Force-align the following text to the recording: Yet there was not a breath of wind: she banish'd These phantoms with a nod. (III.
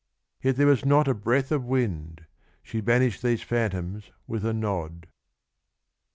Yet 0.41 0.55
there 0.55 0.65
was 0.65 0.83
not 0.83 1.07
a 1.07 1.13
breath 1.13 1.51
of 1.51 1.63
wind: 1.63 2.25
she 2.63 2.81
banish'd 2.81 3.21
These 3.21 3.43
phantoms 3.43 4.09
with 4.25 4.43
a 4.43 4.51
nod. 4.51 5.05
(III. 5.05 5.11